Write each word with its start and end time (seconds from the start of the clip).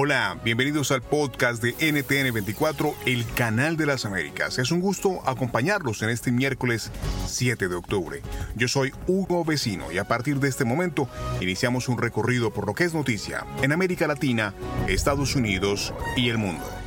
Hola, 0.00 0.38
bienvenidos 0.44 0.92
al 0.92 1.02
podcast 1.02 1.60
de 1.60 1.74
NTN24, 1.74 2.94
el 3.04 3.26
canal 3.34 3.76
de 3.76 3.84
las 3.84 4.04
Américas. 4.04 4.60
Es 4.60 4.70
un 4.70 4.78
gusto 4.78 5.28
acompañarlos 5.28 6.02
en 6.02 6.10
este 6.10 6.30
miércoles 6.30 6.92
7 7.26 7.66
de 7.66 7.74
octubre. 7.74 8.22
Yo 8.54 8.68
soy 8.68 8.92
Hugo 9.08 9.44
Vecino 9.44 9.90
y 9.90 9.98
a 9.98 10.04
partir 10.04 10.38
de 10.38 10.50
este 10.50 10.64
momento 10.64 11.08
iniciamos 11.40 11.88
un 11.88 11.98
recorrido 11.98 12.52
por 12.52 12.64
lo 12.64 12.74
que 12.74 12.84
es 12.84 12.94
noticia 12.94 13.44
en 13.60 13.72
América 13.72 14.06
Latina, 14.06 14.54
Estados 14.86 15.34
Unidos 15.34 15.92
y 16.16 16.28
el 16.28 16.38
mundo. 16.38 16.77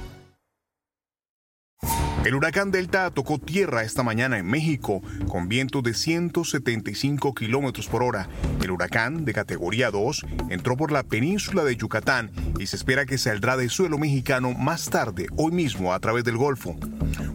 El 2.23 2.35
huracán 2.35 2.69
Delta 2.69 3.09
tocó 3.09 3.39
tierra 3.39 3.81
esta 3.81 4.03
mañana 4.03 4.37
en 4.37 4.45
México 4.45 5.01
con 5.27 5.49
vientos 5.49 5.81
de 5.81 5.95
175 5.95 7.33
kilómetros 7.33 7.87
por 7.87 8.03
hora. 8.03 8.29
El 8.61 8.69
huracán, 8.69 9.25
de 9.25 9.33
categoría 9.33 9.89
2, 9.89 10.27
entró 10.49 10.77
por 10.77 10.91
la 10.91 11.01
península 11.01 11.63
de 11.63 11.75
Yucatán 11.75 12.29
y 12.59 12.67
se 12.67 12.75
espera 12.75 13.07
que 13.07 13.17
saldrá 13.17 13.57
de 13.57 13.69
suelo 13.69 13.97
mexicano 13.97 14.53
más 14.53 14.91
tarde, 14.91 15.27
hoy 15.35 15.51
mismo, 15.51 15.93
a 15.93 15.99
través 15.99 16.23
del 16.23 16.37
Golfo. 16.37 16.77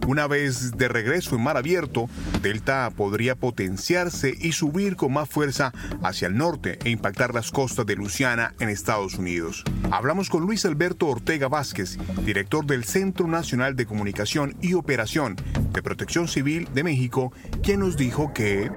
Una 0.07 0.25
vez 0.25 0.77
de 0.77 0.87
regreso 0.87 1.35
en 1.35 1.43
mar 1.43 1.57
abierto, 1.57 2.05
Delta 2.41 2.89
podría 2.95 3.35
potenciarse 3.35 4.33
y 4.39 4.53
subir 4.53 4.95
con 4.95 5.11
más 5.11 5.27
fuerza 5.27 5.73
hacia 6.01 6.29
el 6.29 6.37
norte 6.37 6.79
e 6.85 6.89
impactar 6.89 7.33
las 7.33 7.51
costas 7.51 7.85
de 7.85 7.97
Luciana 7.97 8.53
en 8.61 8.69
Estados 8.69 9.15
Unidos. 9.15 9.65
Hablamos 9.91 10.29
con 10.29 10.43
Luis 10.43 10.63
Alberto 10.63 11.07
Ortega 11.07 11.49
Vázquez, 11.49 11.97
director 12.23 12.65
del 12.65 12.85
Centro 12.85 13.27
Nacional 13.27 13.75
de 13.75 13.85
Comunicación 13.85 14.55
y 14.61 14.75
Operación 14.75 15.35
de 15.73 15.83
Protección 15.83 16.29
Civil 16.29 16.69
de 16.73 16.85
México, 16.85 17.33
quien 17.61 17.81
nos 17.81 17.97
dijo 17.97 18.33
que... 18.33 18.71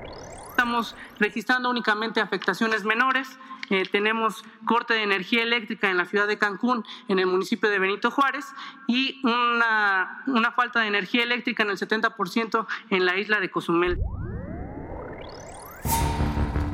Estamos 0.50 0.96
registrando 1.20 1.70
únicamente 1.70 2.20
afectaciones 2.20 2.82
menores. 2.82 3.28
Eh, 3.70 3.84
tenemos 3.90 4.44
corte 4.64 4.94
de 4.94 5.02
energía 5.02 5.42
eléctrica 5.42 5.90
en 5.90 5.96
la 5.96 6.04
ciudad 6.04 6.26
de 6.26 6.38
Cancún, 6.38 6.84
en 7.08 7.18
el 7.18 7.26
municipio 7.26 7.70
de 7.70 7.78
Benito 7.78 8.10
Juárez, 8.10 8.44
y 8.86 9.20
una, 9.24 10.22
una 10.26 10.52
falta 10.52 10.80
de 10.80 10.88
energía 10.88 11.22
eléctrica 11.22 11.62
en 11.62 11.70
el 11.70 11.78
70% 11.78 12.66
en 12.90 13.06
la 13.06 13.16
isla 13.16 13.40
de 13.40 13.50
Cozumel. 13.50 13.98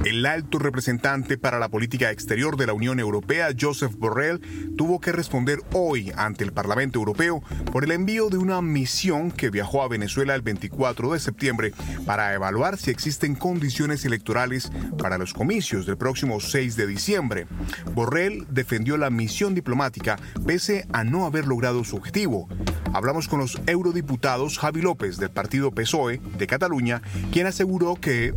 El 0.07 0.25
alto 0.25 0.61
representante 0.61 1.37
para 1.37 1.59
la 1.59 1.69
política 1.69 2.13
exterior 2.13 2.57
de 2.57 2.69
la 2.69 2.75
Unión 2.75 3.01
Europea, 3.01 3.49
Joseph 3.61 3.97
Borrell, 3.97 4.41
tuvo 4.77 5.01
que 5.01 5.11
responder 5.11 5.59
hoy 5.73 6.13
ante 6.17 6.45
el 6.45 6.53
Parlamento 6.53 7.01
Europeo 7.01 7.43
por 7.73 7.83
el 7.83 7.91
envío 7.91 8.29
de 8.29 8.39
una 8.39 8.63
misión 8.63 9.33
que 9.33 9.51
viajó 9.51 9.83
a 9.83 9.89
Venezuela 9.89 10.37
el 10.37 10.43
24 10.43 11.13
de 11.13 11.19
septiembre 11.19 11.73
para 12.05 12.33
evaluar 12.35 12.79
si 12.79 12.93
existen 12.93 13.35
condiciones 13.35 14.05
electorales 14.05 14.71
para 14.97 15.19
los 15.19 15.35
comicios 15.35 15.87
del 15.87 15.97
próximo 15.97 16.39
6 16.39 16.77
de 16.77 16.87
diciembre. 16.87 17.49
Borrell 17.93 18.47
defendió 18.49 18.97
la 18.99 19.11
misión 19.11 19.57
diplomática 19.57 20.21
pese 20.47 20.87
a 20.93 21.03
no 21.03 21.27
haber 21.27 21.49
logrado 21.49 21.83
su 21.83 21.97
objetivo. 21.97 22.49
Hablamos 22.93 23.27
con 23.27 23.41
los 23.41 23.61
eurodiputados 23.67 24.61
Javi 24.61 24.83
López 24.83 25.17
del 25.17 25.31
partido 25.31 25.73
PSOE 25.73 26.21
de 26.39 26.47
Cataluña, 26.47 27.03
quien 27.33 27.49
aseguró 27.49 27.97
que 27.97 28.35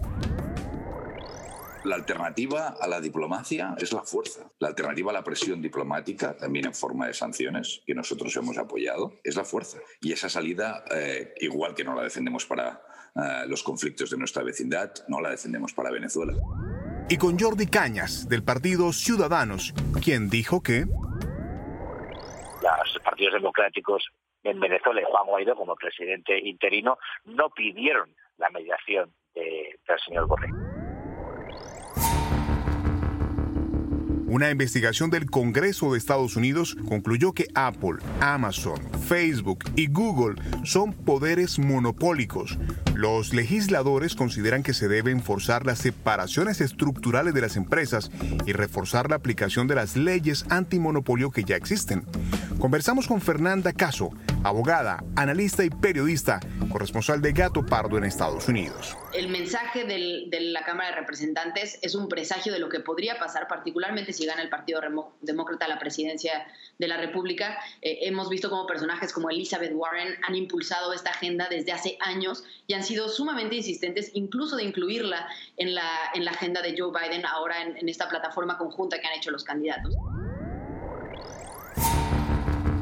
la 1.83 1.95
alternativa 1.95 2.75
a 2.79 2.87
la 2.87 2.99
diplomacia 2.99 3.75
es 3.77 3.93
la 3.93 4.03
fuerza. 4.03 4.51
La 4.59 4.69
alternativa 4.69 5.11
a 5.11 5.13
la 5.13 5.23
presión 5.23 5.61
diplomática, 5.61 6.35
también 6.35 6.65
en 6.65 6.73
forma 6.73 7.07
de 7.07 7.13
sanciones, 7.13 7.81
que 7.85 7.95
nosotros 7.95 8.35
hemos 8.35 8.57
apoyado, 8.57 9.13
es 9.23 9.35
la 9.35 9.45
fuerza. 9.45 9.79
Y 10.01 10.11
esa 10.11 10.29
salida, 10.29 10.83
eh, 10.91 11.33
igual 11.39 11.73
que 11.75 11.83
no 11.83 11.95
la 11.95 12.03
defendemos 12.03 12.45
para 12.45 12.81
eh, 13.15 13.45
los 13.47 13.63
conflictos 13.63 14.09
de 14.09 14.17
nuestra 14.17 14.43
vecindad, 14.43 14.91
no 15.07 15.21
la 15.21 15.29
defendemos 15.29 15.73
para 15.73 15.91
Venezuela. 15.91 16.33
Y 17.09 17.17
con 17.17 17.39
Jordi 17.39 17.67
Cañas, 17.67 18.27
del 18.27 18.43
partido 18.43 18.91
Ciudadanos, 18.91 19.73
quien 20.03 20.29
dijo 20.29 20.61
que... 20.61 20.85
Los 22.61 23.03
partidos 23.03 23.33
democráticos 23.33 24.05
en 24.43 24.59
Venezuela 24.59 25.01
y 25.01 25.05
Juan 25.05 25.25
Guaidó 25.27 25.55
como 25.55 25.75
presidente 25.75 26.37
interino 26.37 26.97
no 27.25 27.49
pidieron 27.49 28.13
la 28.37 28.49
mediación 28.49 29.13
de, 29.33 29.79
del 29.87 29.99
señor 30.05 30.27
Borrell. 30.27 30.68
Una 34.29 34.51
investigación 34.51 35.09
del 35.09 35.27
Congreso 35.27 35.91
de 35.91 35.97
Estados 35.97 36.35
Unidos 36.35 36.77
concluyó 36.87 37.33
que 37.33 37.47
Apple, 37.55 37.97
Amazon, 38.21 38.77
Facebook 39.07 39.63
y 39.75 39.87
Google 39.87 40.39
son 40.63 40.93
poderes 40.93 41.57
monopólicos. 41.57 42.55
Los 42.99 43.33
legisladores 43.33 44.13
consideran 44.13 44.61
que 44.61 44.73
se 44.73 44.89
deben 44.89 45.23
forzar 45.23 45.65
las 45.65 45.79
separaciones 45.79 46.59
estructurales 46.59 47.33
de 47.33 47.39
las 47.39 47.55
empresas 47.55 48.11
y 48.45 48.51
reforzar 48.51 49.09
la 49.09 49.15
aplicación 49.15 49.67
de 49.67 49.75
las 49.75 49.95
leyes 49.95 50.45
antimonopolio 50.49 51.31
que 51.31 51.45
ya 51.45 51.55
existen. 51.55 52.03
Conversamos 52.59 53.07
con 53.07 53.21
Fernanda 53.21 53.71
Caso, 53.71 54.09
abogada, 54.43 55.01
analista 55.15 55.63
y 55.63 55.69
periodista, 55.69 56.41
corresponsal 56.69 57.21
de 57.21 57.31
Gato 57.31 57.65
Pardo 57.65 57.97
en 57.97 58.03
Estados 58.03 58.49
Unidos. 58.49 58.97
El 59.13 59.29
mensaje 59.29 59.85
de 59.85 60.39
la 60.41 60.63
Cámara 60.63 60.89
de 60.89 60.95
Representantes 60.97 61.79
es 61.81 61.95
un 61.95 62.09
presagio 62.09 62.51
de 62.51 62.59
lo 62.59 62.67
que 62.67 62.81
podría 62.81 63.17
pasar, 63.17 63.47
particularmente 63.47 64.11
si 64.11 64.25
gana 64.25 64.41
el 64.41 64.49
Partido 64.49 64.81
Demócrata 65.21 65.69
la 65.69 65.79
presidencia 65.79 66.45
de 66.77 66.87
la 66.89 66.97
República. 66.97 67.57
Eh, 67.81 67.99
hemos 68.01 68.27
visto 68.27 68.49
cómo 68.49 68.67
personajes 68.67 69.13
como 69.13 69.29
Elizabeth 69.29 69.71
Warren 69.73 70.15
han 70.27 70.35
impulsado 70.35 70.91
esta 70.91 71.11
agenda 71.11 71.47
desde 71.49 71.71
hace 71.71 71.97
años 72.01 72.43
y 72.67 72.73
han 72.73 72.83
sido 72.83 72.88
sumamente 73.07 73.55
insistentes, 73.55 74.11
incluso 74.13 74.55
de 74.55 74.63
incluirla 74.63 75.27
en 75.57 75.75
la, 75.75 75.89
en 76.13 76.25
la 76.25 76.31
agenda 76.31 76.61
de 76.61 76.75
Joe 76.77 76.91
Biden 76.91 77.25
ahora 77.25 77.61
en, 77.61 77.77
en 77.77 77.89
esta 77.89 78.09
plataforma 78.09 78.57
conjunta 78.57 78.99
que 78.99 79.07
han 79.07 79.13
hecho 79.13 79.31
los 79.31 79.43
candidatos. 79.43 79.95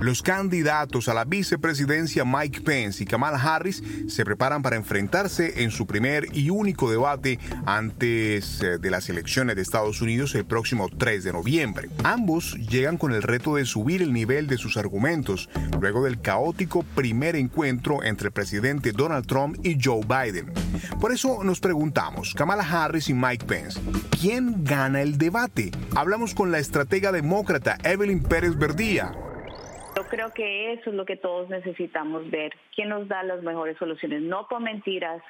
Los 0.08 0.24
candidatos 0.24 1.10
a 1.10 1.14
la 1.14 1.26
vicepresidencia 1.26 2.24
Mike 2.24 2.62
Pence 2.62 3.04
y 3.04 3.06
Kamala 3.06 3.38
Harris 3.38 3.84
se 4.08 4.24
preparan 4.24 4.62
para 4.62 4.78
enfrentarse 4.78 5.64
en 5.64 5.70
su 5.70 5.86
primer 5.86 6.28
y 6.32 6.50
único 6.50 6.90
debate 6.90 7.40
antes 7.66 8.62
eh, 8.62 8.78
de 8.78 8.90
las 8.90 9.10
elecciones 9.10 9.58
de 9.58 9.62
Estados 9.64 10.02
Unidos 10.02 10.34
el 10.36 10.46
próximo 10.46 10.88
3 10.88 11.26
de 11.26 11.34
noviembre. 11.34 11.90
Ambos 12.06 12.54
llegan 12.54 12.96
con 12.96 13.12
el 13.12 13.22
reto 13.22 13.56
de 13.56 13.66
subir 13.66 14.02
el 14.02 14.14
nivel 14.14 14.48
de 14.48 14.58
sus 14.58 14.78
argumentos 14.78 15.50
luego 15.82 16.06
del 16.06 16.22
caótico 16.22 16.84
primer 16.84 17.36
encuentro 17.36 18.02
entre 18.02 18.28
el 18.28 18.32
presidente 18.32 18.94
Donald 18.94 19.28
Trump 19.28 19.58
y 19.62 19.78
Joe 19.78 20.06
Biden. 20.06 20.54
Por 21.02 21.12
eso 21.12 21.44
nos 21.44 21.60
preguntamos, 21.60 22.34
Kamala 22.34 22.64
Harris 22.64 23.10
y 23.10 23.14
Mike 23.14 23.46
Pence, 23.46 23.82
¿quién 24.18 24.64
gana 24.64 25.02
el 25.02 25.18
debate? 25.18 25.72
Hablamos 25.96 26.34
con 26.34 26.50
la 26.50 26.60
estratega 26.60 27.12
demócrata 27.12 27.78
Evelyn 27.84 28.24
Pérez 28.24 28.58
Verdía. 28.58 29.12
Creo 30.10 30.34
que 30.34 30.74
eso 30.74 30.90
es 30.90 30.96
lo 30.96 31.06
que 31.06 31.18
todos 31.18 31.50
necesitamos 31.50 32.30
ver, 32.32 32.54
quién 32.76 32.90
nos 32.90 33.08
da 33.08 33.24
las 33.24 33.44
mejores 33.44 33.78
soluciones, 33.78 34.22
no 34.22 34.48
con 34.48 34.64
mentiras, 34.64 35.22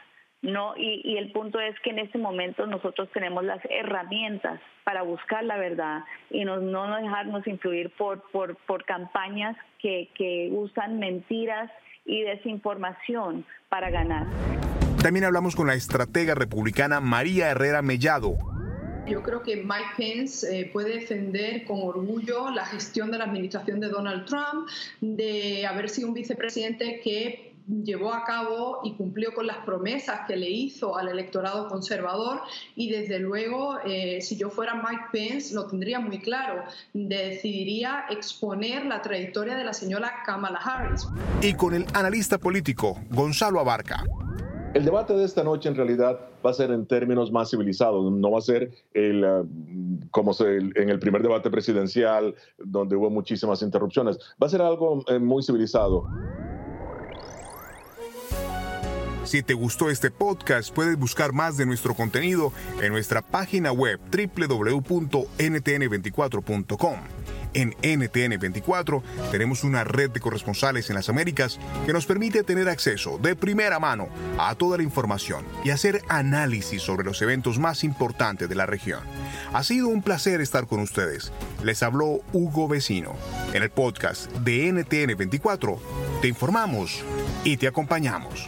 no 0.41 0.75
y, 0.77 1.17
el 1.17 1.31
punto 1.31 1.59
es 1.59 1.75
que 1.79 1.89
en 1.89 1.99
este 1.99 2.19
momento 2.19 2.67
nosotros 2.67 3.09
tenemos 3.11 3.43
las 3.43 3.59
herramientas 3.69 4.59
para 4.83 5.01
buscar 5.01 5.43
la 5.43 5.57
verdad 5.57 6.03
y 6.29 6.45
no, 6.45 6.57
no 6.57 6.95
dejarnos 6.95 7.45
influir 7.47 7.91
por, 7.97 8.23
campañas 8.85 9.57
que 9.79 10.49
usan 10.51 10.99
mentiras 10.99 11.71
y 12.05 12.21
desinformación 12.21 13.45
para 13.69 13.89
ganar. 13.89 14.27
También 15.01 15.25
hablamos 15.25 15.55
con 15.55 15.67
la 15.67 15.75
estratega 15.75 16.35
republicana 16.35 16.99
María 16.99 17.49
Herrera 17.49 17.81
Mellado. 17.81 18.56
Yo 19.09 19.23
creo 19.23 19.41
que 19.41 19.55
Mike 19.57 19.91
Pence 19.95 20.59
eh, 20.59 20.69
puede 20.71 20.99
defender 20.99 21.65
con 21.65 21.81
orgullo 21.81 22.49
la 22.49 22.65
gestión 22.65 23.09
de 23.09 23.17
la 23.17 23.25
administración 23.25 23.79
de 23.79 23.89
Donald 23.89 24.25
Trump, 24.25 24.67
de 24.99 25.65
haber 25.65 25.89
sido 25.89 26.09
un 26.09 26.13
vicepresidente 26.13 26.99
que 27.03 27.47
llevó 27.67 28.13
a 28.13 28.23
cabo 28.23 28.79
y 28.83 28.93
cumplió 28.93 29.33
con 29.33 29.45
las 29.45 29.57
promesas 29.57 30.21
que 30.27 30.37
le 30.37 30.49
hizo 30.49 30.97
al 30.97 31.09
electorado 31.09 31.67
conservador 31.67 32.41
y 32.75 32.89
desde 32.89 33.19
luego 33.19 33.79
eh, 33.85 34.19
si 34.21 34.37
yo 34.37 34.49
fuera 34.49 34.75
Mike 34.75 35.05
Pence 35.11 35.53
lo 35.53 35.67
tendría 35.67 35.99
muy 35.99 36.19
claro, 36.19 36.63
decidiría 36.93 38.05
exponer 38.09 38.85
la 38.85 39.01
trayectoria 39.01 39.55
de 39.55 39.65
la 39.65 39.73
señora 39.73 40.23
Kamala 40.25 40.59
Harris. 40.59 41.07
Y 41.41 41.53
con 41.53 41.73
el 41.73 41.85
analista 41.93 42.37
político 42.37 42.99
Gonzalo 43.09 43.59
Abarca. 43.59 44.03
El 44.73 44.85
debate 44.85 45.13
de 45.13 45.23
esta 45.23 45.43
noche 45.43 45.69
en 45.69 45.75
realidad 45.75 46.19
va 46.45 46.51
a 46.51 46.53
ser 46.53 46.71
en 46.71 46.85
términos 46.85 47.31
más 47.31 47.49
civilizados, 47.49 48.11
no 48.11 48.31
va 48.31 48.39
a 48.39 48.41
ser 48.41 48.71
el, 48.93 49.23
eh, 49.23 49.43
como 50.11 50.35
en 50.39 50.89
el 50.89 50.99
primer 50.99 51.23
debate 51.23 51.49
presidencial 51.49 52.35
donde 52.57 52.95
hubo 52.95 53.09
muchísimas 53.09 53.61
interrupciones, 53.61 54.17
va 54.41 54.47
a 54.47 54.49
ser 54.49 54.61
algo 54.61 55.03
eh, 55.07 55.19
muy 55.19 55.41
civilizado. 55.41 56.03
Si 59.23 59.41
te 59.43 59.53
gustó 59.53 59.89
este 59.89 60.09
podcast, 60.09 60.73
puedes 60.73 60.97
buscar 60.97 61.33
más 61.33 61.57
de 61.57 61.65
nuestro 61.65 61.93
contenido 61.93 62.53
en 62.81 62.93
nuestra 62.93 63.21
página 63.21 63.73
web 63.73 63.99
www.ntn24.com. 64.09 66.95
En 67.57 67.73
NTN24 67.81 69.01
tenemos 69.31 69.63
una 69.63 69.83
red 69.83 70.11
de 70.11 70.19
corresponsales 70.19 70.91
en 70.91 70.95
las 70.95 71.09
Américas 71.09 71.59
que 71.87 71.93
nos 71.93 72.05
permite 72.05 72.43
tener 72.43 72.69
acceso 72.69 73.17
de 73.17 73.35
primera 73.35 73.79
mano 73.79 74.09
a 74.37 74.53
toda 74.53 74.77
la 74.77 74.83
información 74.83 75.43
y 75.63 75.71
hacer 75.71 76.03
análisis 76.07 76.83
sobre 76.83 77.03
los 77.03 77.19
eventos 77.23 77.57
más 77.57 77.83
importantes 77.83 78.47
de 78.47 78.53
la 78.53 78.67
región. 78.67 78.99
Ha 79.53 79.63
sido 79.63 79.87
un 79.87 80.03
placer 80.03 80.39
estar 80.39 80.67
con 80.67 80.81
ustedes. 80.81 81.33
Les 81.63 81.81
habló 81.81 82.19
Hugo 82.31 82.67
Vecino. 82.67 83.15
En 83.55 83.63
el 83.63 83.71
podcast 83.71 84.31
de 84.33 84.71
NTN24 84.71 85.79
te 86.21 86.27
informamos 86.27 87.03
y 87.43 87.57
te 87.57 87.67
acompañamos. 87.67 88.47